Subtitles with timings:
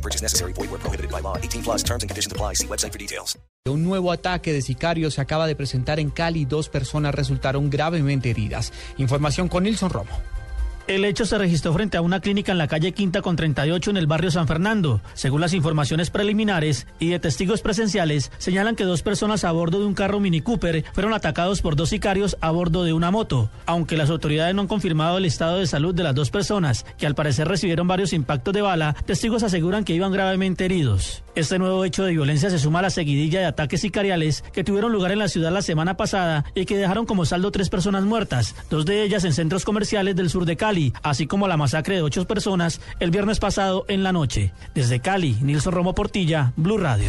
[0.00, 0.52] No purchase necessary.
[0.54, 1.36] Void where prohibited by law.
[1.36, 2.54] 18 plus terms and conditions apply.
[2.54, 3.38] See website for details.
[3.68, 6.46] Un nuevo ataque de sicarios se acaba de presentar en Cali.
[6.46, 8.72] Dos personas resultaron gravemente heridas.
[8.96, 10.39] Información con Nilson Romo.
[10.90, 13.96] El hecho se registró frente a una clínica en la calle Quinta con 38 en
[13.96, 15.00] el barrio San Fernando.
[15.14, 19.86] Según las informaciones preliminares y de testigos presenciales, señalan que dos personas a bordo de
[19.86, 23.50] un carro Mini Cooper fueron atacados por dos sicarios a bordo de una moto.
[23.66, 27.06] Aunque las autoridades no han confirmado el estado de salud de las dos personas, que
[27.06, 31.22] al parecer recibieron varios impactos de bala, testigos aseguran que iban gravemente heridos.
[31.34, 34.92] Este nuevo hecho de violencia se suma a la seguidilla de ataques sicariales que tuvieron
[34.92, 38.56] lugar en la ciudad la semana pasada y que dejaron como saldo tres personas muertas,
[38.68, 42.02] dos de ellas en centros comerciales del sur de Cali así como la masacre de
[42.02, 44.52] ocho personas el viernes pasado en la noche.
[44.74, 47.08] Desde Cali, Nilson Romo Portilla, Blue Radio.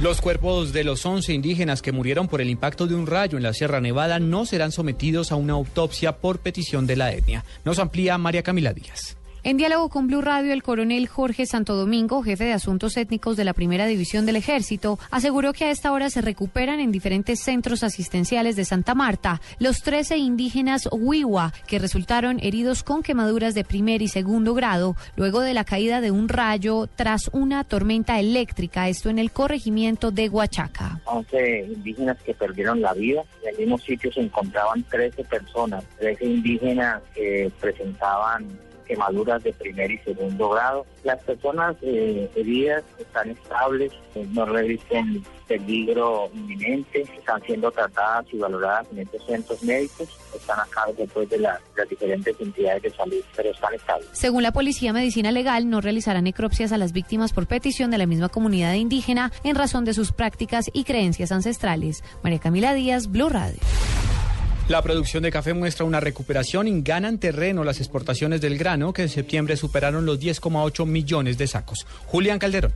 [0.00, 3.44] Los cuerpos de los 11 indígenas que murieron por el impacto de un rayo en
[3.44, 7.44] la Sierra Nevada no serán sometidos a una autopsia por petición de la etnia.
[7.64, 9.16] Nos amplía María Camila Díaz.
[9.44, 13.42] En diálogo con Blue Radio, el coronel Jorge Santo Domingo, jefe de asuntos étnicos de
[13.42, 17.82] la Primera División del Ejército, aseguró que a esta hora se recuperan en diferentes centros
[17.82, 24.00] asistenciales de Santa Marta los 13 indígenas Huiwa que resultaron heridos con quemaduras de primer
[24.00, 29.10] y segundo grado luego de la caída de un rayo tras una tormenta eléctrica, esto
[29.10, 31.00] en el corregimiento de Huachaca.
[31.06, 33.24] 11 indígenas que perdieron la vida.
[33.42, 38.46] En el mismo sitio se encontraban 13 personas, 13 indígenas que presentaban
[38.82, 40.86] quemaduras de primer y segundo grado.
[41.04, 48.38] Las personas eh, heridas están estables, eh, no revisten peligro inminente, están siendo tratadas y
[48.38, 51.60] valoradas en estos centros médicos, están a cargo después de, las
[51.90, 54.08] diferentes entidades de salud, pero están estables.
[54.12, 58.06] Según la Policía Medicina Legal, no realizarán necropsias a las víctimas por petición de la
[58.06, 62.02] misma comunidad indígena en razón de sus prácticas y creencias ancestrales.
[62.22, 63.58] María Camila Díaz, Blue Radio.
[64.68, 69.02] La producción de café muestra una recuperación y ganan terreno las exportaciones del grano, que
[69.02, 71.86] en septiembre superaron los 10,8 millones de sacos.
[72.06, 72.72] Julián Calderón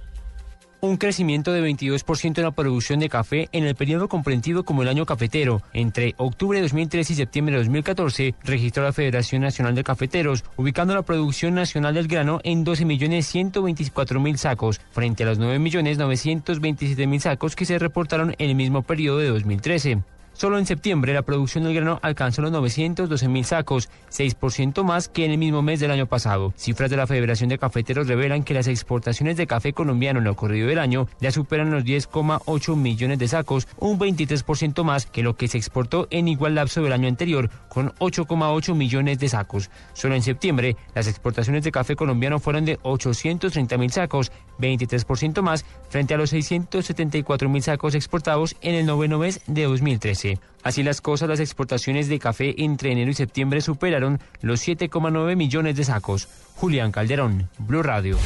[0.80, 4.88] un crecimiento de 22% en la producción de café en el periodo comprendido como el
[4.88, 5.62] año cafetero.
[5.72, 10.94] Entre octubre de 2013 y septiembre de 2014 registró la Federación Nacional de Cafeteros, ubicando
[10.94, 17.78] la producción nacional del grano en 12.124.000 sacos, frente a los 9.927.000 sacos que se
[17.78, 19.98] reportaron en el mismo periodo de 2013.
[20.36, 25.24] Solo en septiembre la producción del grano alcanzó los 912 mil sacos, 6% más que
[25.24, 26.52] en el mismo mes del año pasado.
[26.58, 30.36] Cifras de la Federación de Cafeteros revelan que las exportaciones de café colombiano en lo
[30.36, 35.36] corrido del año ya superan los 10,8 millones de sacos, un 23% más que lo
[35.36, 39.70] que se exportó en igual lapso del año anterior, con 8,8 millones de sacos.
[39.94, 45.64] Solo en septiembre las exportaciones de café colombiano fueron de 830 mil sacos, 23% más
[45.88, 50.25] frente a los 674 mil sacos exportados en el noveno mes de 2013.
[50.62, 55.76] Así las cosas, las exportaciones de café entre enero y septiembre superaron los 7,9 millones
[55.76, 56.28] de sacos.
[56.56, 58.16] Julián Calderón, Blue Radio.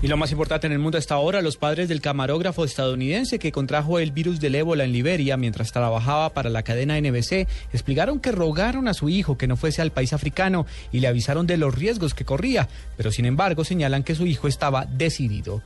[0.00, 3.50] Y lo más importante en el mundo hasta ahora, los padres del camarógrafo estadounidense que
[3.50, 8.30] contrajo el virus del ébola en Liberia mientras trabajaba para la cadena NBC, explicaron que
[8.30, 11.74] rogaron a su hijo que no fuese al país africano y le avisaron de los
[11.74, 15.62] riesgos que corría, pero sin embargo señalan que su hijo estaba decidido.